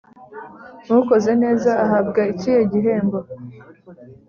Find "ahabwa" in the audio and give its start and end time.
1.85-2.21